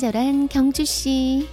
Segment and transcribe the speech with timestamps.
[0.00, 1.46] 친절한 경주 씨.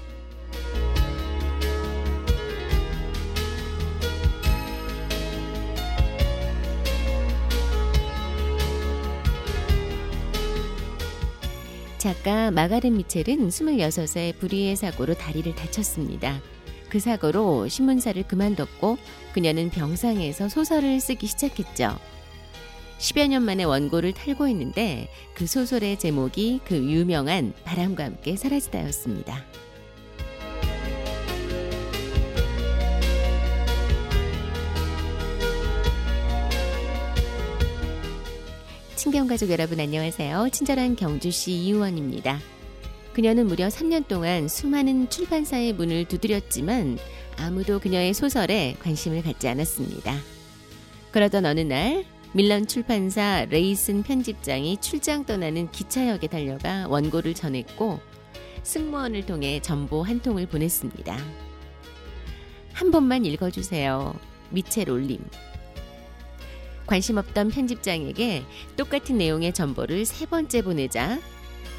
[11.98, 16.40] 작가 마가렛 미첼은 26세 불의의 사고로 다리를 다쳤습니다.
[16.88, 18.98] 그 사고로 신문사를 그만뒀고
[19.34, 22.00] 그녀는 병상에서 소설을 쓰기 시작했죠.
[23.00, 29.44] 10여 년 만에 원고를 탈고했는데 그 소설의 제목이 그 유명한 바람과 함께 사라지다였습니다.
[38.96, 40.50] 친경 가족 여러분 안녕하세요.
[40.52, 42.40] 친절한 경주시 이우원입니다.
[43.14, 46.98] 그녀는 무려 3년 동안 수많은 출판사의 문을 두드렸지만
[47.38, 50.16] 아무도 그녀의 소설에 관심을 갖지 않았습니다.
[51.12, 58.00] 그러던 어느 날 밀런 출판사 레이슨 편집장이 출장 떠나는 기차역에 달려가 원고를 전했고
[58.64, 61.18] 승무원을 통해 전보 한 통을 보냈습니다.
[62.74, 64.14] 한 번만 읽어주세요.
[64.50, 65.20] 미첼 올림.
[66.86, 68.44] 관심 없던 편집장에게
[68.76, 71.20] 똑같은 내용의 전보를 세 번째 보내자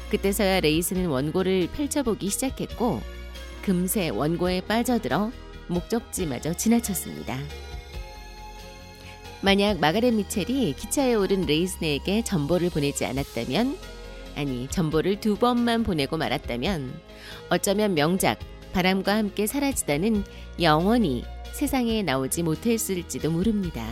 [0.09, 3.01] 그때서야 레이스는 원고를 펼쳐보기 시작했고
[3.63, 5.31] 금세 원고에 빠져들어
[5.67, 7.37] 목적지마저 지나쳤습니다.
[9.41, 13.77] 만약 마가렛 미첼이 기차에 오른 레이슨에게 전보를 보내지 않았다면
[14.35, 16.93] 아니 전보를 두 번만 보내고 말았다면
[17.49, 18.39] 어쩌면 명작
[18.73, 20.23] 바람과 함께 사라지다는
[20.61, 21.23] 영원히
[21.53, 23.85] 세상에 나오지 못했을지도 모릅니다.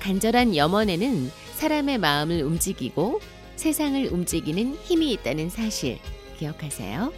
[0.00, 3.20] 간절한 염원에는 사람의 마음을 움직이고
[3.56, 5.98] 세상을 움직이는 힘이 있다는 사실
[6.38, 7.12] 기억하세요.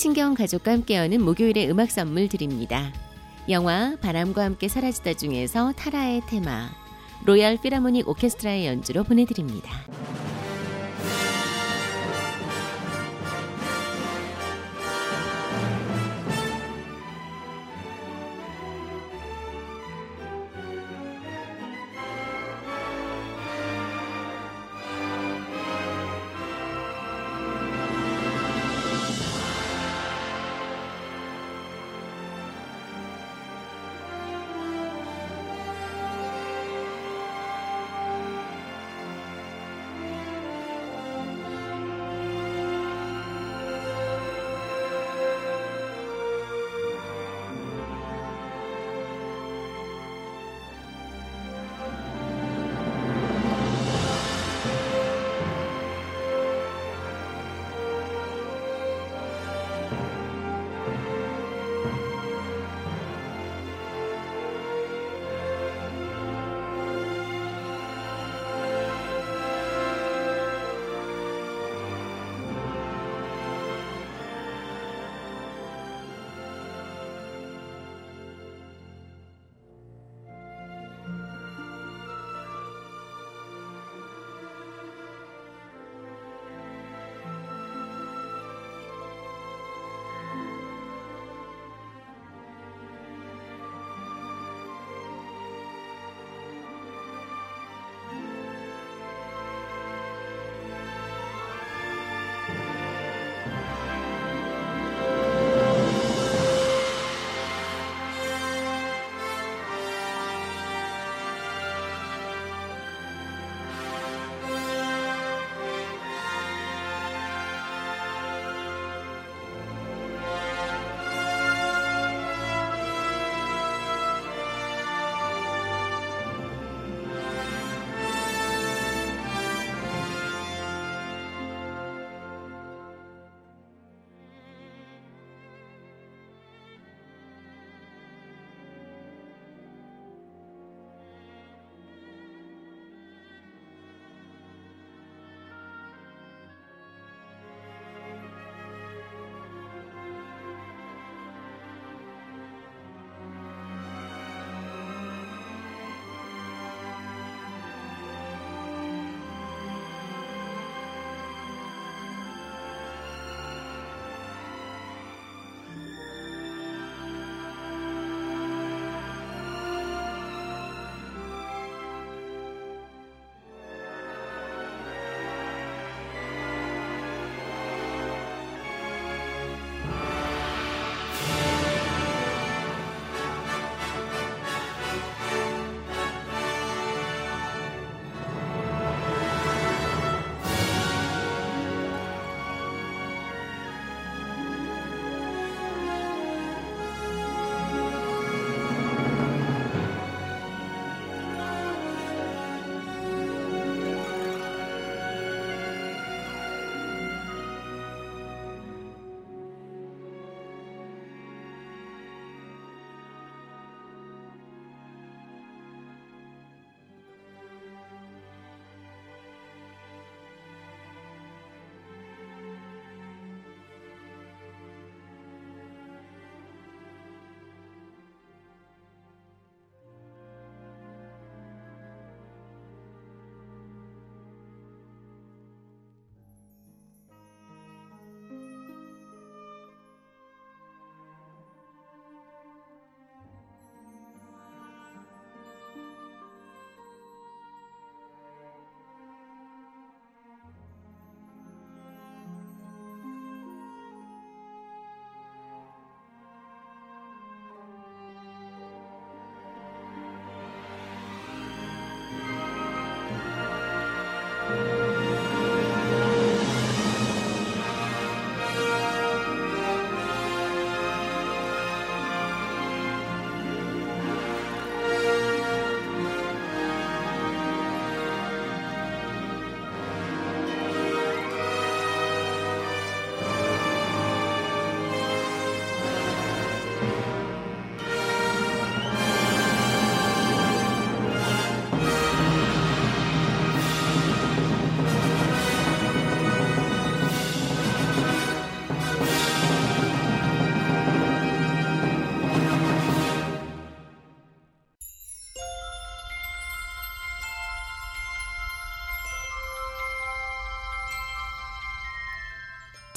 [0.00, 2.90] 친경 가족과 함께 여는 목요일의 음악 선물 드립니다.
[3.50, 6.70] 영화 바람과 함께 사라지다 중에서 타라의 테마
[7.26, 9.70] 로얄 피라모닉 오케스트라의 연주로 보내드립니다.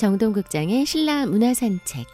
[0.04, 2.06] 정동극장의 신라 문화산책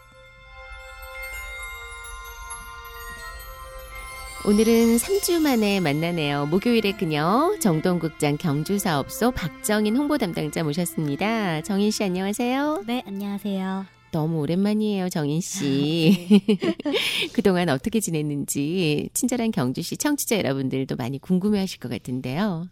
[4.46, 6.46] 오늘은 3주 만에 만나네요.
[6.46, 11.64] 목요일에 그녀 정동극장 경주사업소 박정인 홍보 담당자 모셨습니다.
[11.64, 12.84] 정인 씨 안녕하세요.
[12.86, 13.88] 네, 안녕하세요.
[14.12, 16.28] 너무 오랜만이에요, 정인 씨.
[16.30, 16.86] 네.
[17.34, 22.68] 그동안 어떻게 지냈는지 친절한 경주시 청취자 여러분들도 많이 궁금해 하실 것 같은데요.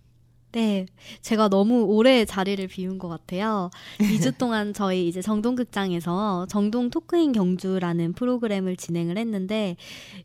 [0.58, 0.88] 네.
[1.22, 3.70] 제가 너무 오래 자리를 비운 것 같아요.
[4.02, 9.78] 2주 동안 저희 이제 정동극장에서 정동 토크인 경주라는 프로그램을 진행을 했는데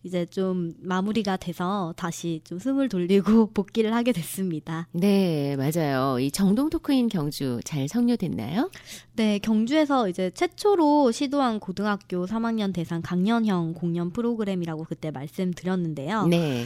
[0.05, 4.89] 이제 좀 마무리가 돼서 다시 좀 숨을 돌리고 복귀를 하게 됐습니다.
[4.93, 6.19] 네, 맞아요.
[6.19, 8.71] 이 정동 토크인 경주 잘 성료됐나요?
[9.17, 16.27] 네, 경주에서 이제 최초로 시도한 고등학교 3학년 대상 강연형 공연 프로그램이라고 그때 말씀드렸는데요.
[16.29, 16.65] 네.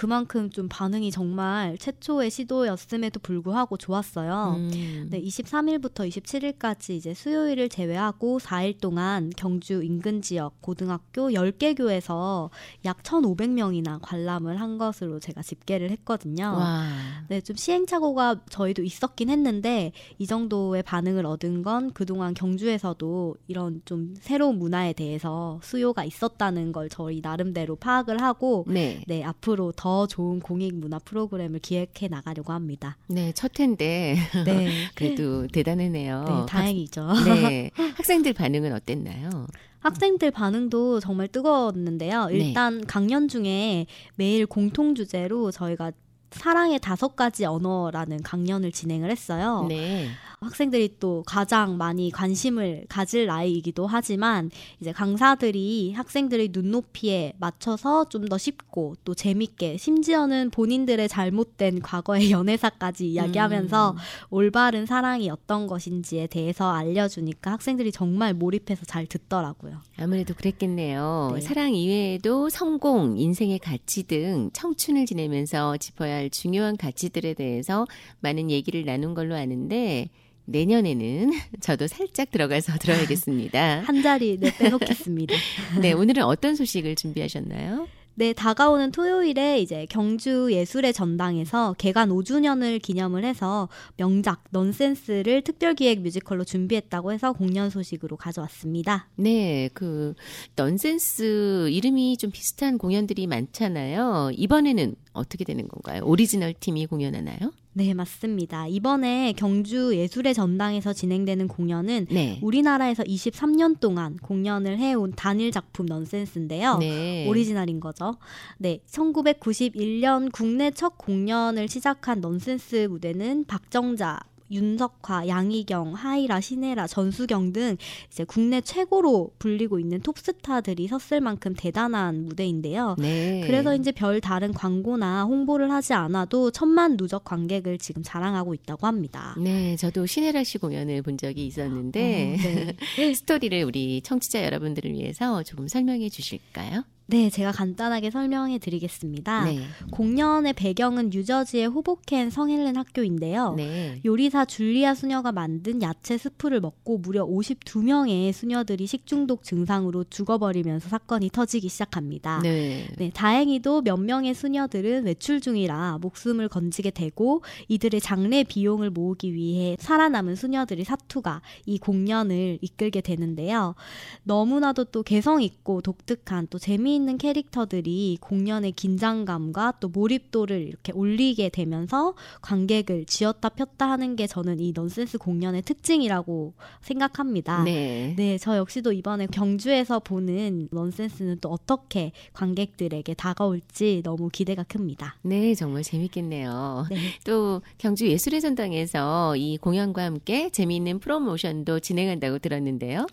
[0.00, 4.54] 그만큼 좀 반응이 정말 최초의 시도였음에도 불구하고 좋았어요.
[4.56, 5.08] 음.
[5.10, 12.48] 네, 23일부터 27일까지 이제 수요일을 제외하고 4일 동안 경주 인근 지역 고등학교 10개 교에서
[12.86, 16.44] 약 1,500명이나 관람을 한 것으로 제가 집계를 했거든요.
[16.44, 16.88] 와.
[17.28, 24.14] 네, 좀 시행착오가 저희도 있었긴 했는데 이 정도의 반응을 얻은 건 그동안 경주에서도 이런 좀
[24.18, 30.38] 새로운 문화에 대해서 수요가 있었다는 걸 저희 나름대로 파악을 하고 네, 네 앞으로 더더 좋은
[30.38, 32.96] 공익 문화 프로그램을 기획해 나가려고 합니다.
[33.08, 34.14] 네, 첫 해인데
[34.46, 34.68] 네.
[34.94, 36.24] 그래도 대단하네요.
[36.28, 37.08] 네, 다행이죠.
[37.24, 39.48] 네, 학생들 반응은 어땠나요?
[39.80, 42.26] 학생들 반응도 정말 뜨거웠는데요.
[42.26, 42.36] 네.
[42.36, 42.84] 일단 네.
[42.86, 45.90] 강연 중에 매일 공통 주제로 저희가
[46.30, 49.66] 사랑의 다섯 가지 언어라는 강연을 진행을 했어요.
[49.68, 50.06] 네.
[50.40, 58.38] 학생들이 또 가장 많이 관심을 가질 나이이기도 하지만 이제 강사들이 학생들의 눈높이에 맞춰서 좀 더
[58.38, 63.96] 쉽고 또 재밌게 심지어는 본인들의 잘못된 과거의 연애사까지 이야기하면서 음.
[64.30, 69.78] 올바른 사랑이 어떤 것인지에 대해서 알려주니까 학생들이 정말 몰입해서 잘 듣더라고요.
[69.98, 71.32] 아무래도 그랬겠네요.
[71.34, 71.40] 네.
[71.40, 77.86] 사랑 이외에도 성공, 인생의 가치 등 청춘을 지내면서 짚어야 할 중요한 가치들에 대해서
[78.20, 80.08] 많은 얘기를 나눈 걸로 아는데
[80.50, 81.30] 내년에는
[81.60, 83.82] 저도 살짝 들어가서 들어야겠습니다.
[83.82, 85.34] 한 자리 네, 빼놓겠습니다.
[85.80, 87.88] 네, 오늘은 어떤 소식을 준비하셨나요?
[88.16, 96.00] 네, 다가오는 토요일에 이제 경주 예술의 전당에서 개관 5주년을 기념을 해서 명작 넌센스를 특별 기획
[96.02, 99.08] 뮤지컬로 준비했다고 해서 공연 소식으로 가져왔습니다.
[99.16, 100.14] 네, 그
[100.56, 104.32] 넌센스 이름이 좀 비슷한 공연들이 많잖아요.
[104.34, 106.02] 이번에는 어떻게 되는 건가요?
[106.04, 107.52] 오리지널 팀이 공연하나요?
[107.72, 108.66] 네, 맞습니다.
[108.66, 112.40] 이번에 경주 예술의 전당에서 진행되는 공연은 네.
[112.42, 116.78] 우리나라에서 23년 동안 공연을 해온 단일 작품 넌센스인데요.
[116.78, 117.28] 네.
[117.28, 118.16] 오리지널인 거죠.
[118.58, 124.18] 네, 1991년 국내 첫 공연을 시작한 넌센스 무대는 박정자,
[124.50, 127.76] 윤석화, 양희경, 하이라, 신혜라, 전수경 등
[128.10, 132.96] 이제 국내 최고로 불리고 있는 톱스타들이 섰을 만큼 대단한 무대인데요.
[132.98, 133.42] 네.
[133.46, 139.34] 그래서 이제 별 다른 광고나 홍보를 하지 않아도 천만 누적 관객을 지금 자랑하고 있다고 합니다.
[139.38, 143.14] 네, 저도 신혜라 씨 공연을 본 적이 있었는데 어, 네.
[143.14, 146.84] 스토리를 우리 청취자 여러분들을 위해서 조금 설명해 주실까요?
[147.10, 149.44] 네, 제가 간단하게 설명해 드리겠습니다.
[149.46, 149.58] 네.
[149.90, 153.54] 공연의 배경은 뉴저지의 호보켄 성헬렌 학교인데요.
[153.56, 154.00] 네.
[154.04, 161.68] 요리사 줄리아 수녀가 만든 야채 스프를 먹고 무려 52명의 수녀들이 식중독 증상으로 죽어버리면서 사건이 터지기
[161.68, 162.42] 시작합니다.
[162.44, 162.86] 네.
[162.96, 169.76] 네, 다행히도 몇 명의 수녀들은 외출 중이라 목숨을 건지게 되고 이들의 장례 비용을 모으기 위해
[169.80, 173.74] 살아남은 수녀들의 사투가 이 공연을 이끌게 되는데요.
[174.22, 181.48] 너무나도 또 개성 있고 독특한 또 재미있는 있는 캐릭터들이 공연의 긴장감과 또 몰입도를 이렇게 올리게
[181.48, 187.64] 되면서 관객을 쥐었다 폈다 하는 게 저는 이 넌센스 공연의 특징이라고 생각합니다.
[187.64, 188.14] 네.
[188.16, 195.16] 네, 저 역시도 이번에 경주에서 보는 넌센스는 또 어떻게 관객들에게 다가올지 너무 기대가 큽니다.
[195.22, 196.86] 네, 정말 재밌겠네요.
[196.90, 196.96] 네.
[197.24, 203.06] 또 경주 예술의 전당에서 이 공연과 함께 재미있는 프로모션도 진행한다고 들었는데요.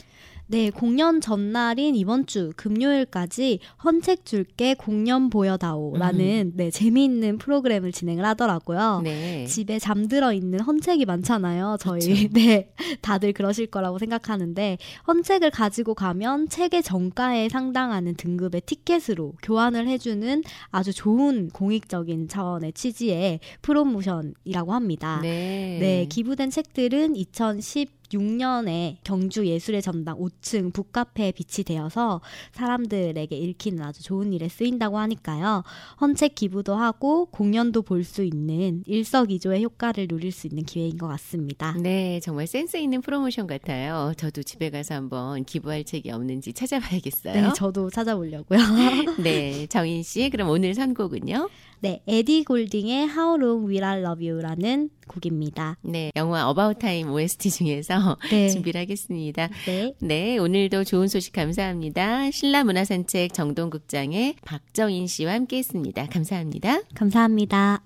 [0.49, 6.53] 네, 공연 전날인 이번 주 금요일까지 헌책 줄게 공연 보여다오라는 음.
[6.55, 9.01] 네, 재미있는 프로그램을 진행을 하더라고요.
[9.03, 9.45] 네.
[9.45, 11.75] 집에 잠들어 있는 헌책이 많잖아요.
[11.81, 12.29] 저희 그쵸.
[12.33, 14.77] 네, 다들 그러실 거라고 생각하는데
[15.07, 23.41] 헌책을 가지고 가면 책의 정가에 상당하는 등급의 티켓으로 교환을 해주는 아주 좋은 공익적인 차원의 취지의
[23.61, 25.19] 프로모션이라고 합니다.
[25.21, 32.21] 네, 네 기부된 책들은 2010 6년에 경주 예술의 전당 5층 북카페에 비치되어서
[32.53, 35.63] 사람들에게 읽히는 아주 좋은 일에 쓰인다고 하니까요.
[36.01, 41.73] 헌책 기부도 하고 공연도 볼 수 있는 일석이조의 효과를 누릴 수 있는 기회인 것 같습니다.
[41.77, 44.13] 네, 정말 센스 있는 프로모션 같아요.
[44.15, 47.33] 저도 집에 가서 한번 기부할 책이 없는지 찾아봐야겠어요.
[47.33, 48.59] 네, 저도 찾아보려고요.
[49.21, 51.49] 네, 정인 씨, 그럼 오늘 선곡은요?
[51.79, 55.77] 네, 에디 골딩의 How Long Will I Love You라는 곡입니다.
[55.81, 57.96] 네, 영화 About Time OST 중에서
[58.29, 58.49] 네.
[58.49, 59.49] 준비를 하겠습니다.
[59.65, 59.93] 네.
[59.99, 62.31] 네, 오늘도 좋은 소식 감사합니다.
[62.31, 66.07] 신라 문화산책 정동극장의 박정인 씨와 함께했습니다.
[66.07, 66.81] 감사합니다.
[66.95, 67.83] 감사합니다.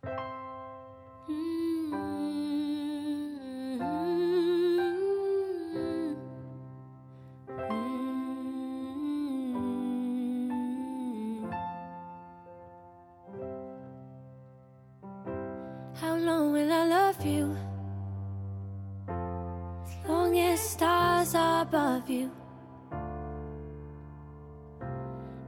[21.72, 22.30] Above you.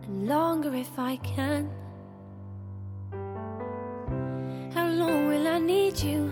[0.03, 1.69] And longer if I can.
[4.73, 6.31] How long will I need you?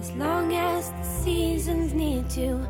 [0.00, 2.66] As long as the seasons need to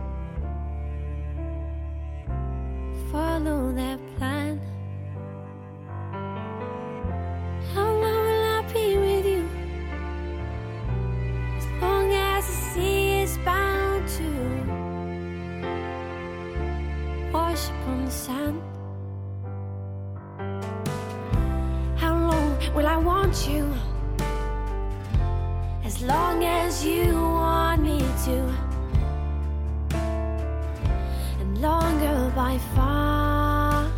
[23.30, 23.72] want you
[25.84, 28.38] as long as you want me to?
[31.40, 33.88] And longer by far.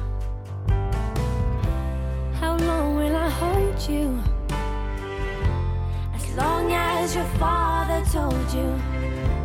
[2.40, 4.20] How long will I hold you?
[6.14, 9.41] As long as your father told you.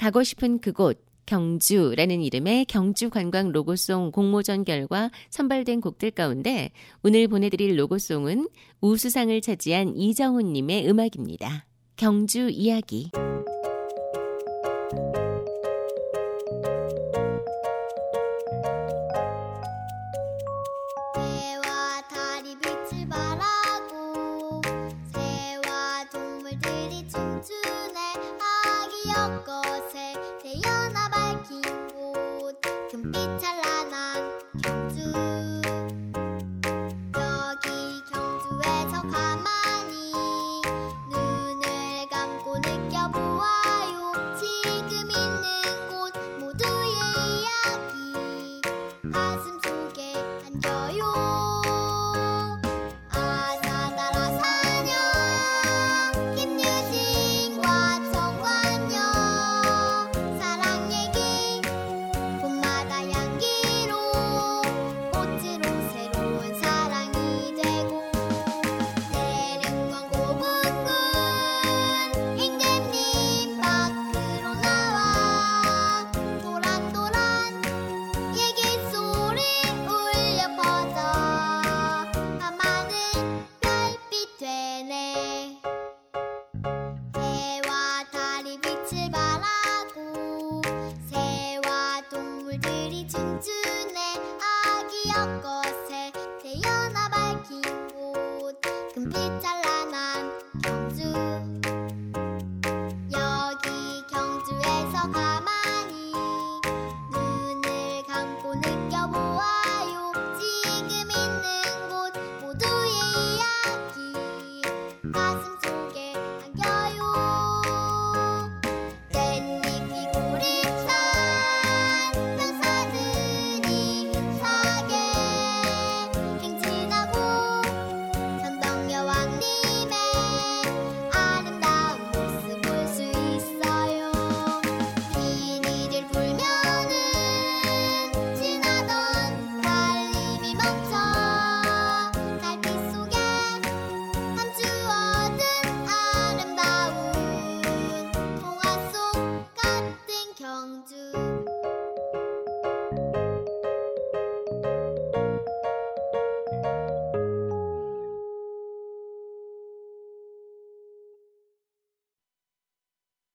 [0.00, 6.70] 가고 싶은 그곳 경주라는 이름의 경주 관광 로고송 공모전 결과 선발된 곡들 가운데
[7.02, 8.48] 오늘 보내드릴 로고송은
[8.80, 11.66] 우수상을 차지한 이정훈님의 음악입니다.
[11.96, 13.10] 경주 이야기.
[32.92, 33.59] 햇빛 잘